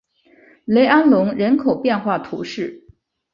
[0.65, 2.87] 雷阿隆人口变化图示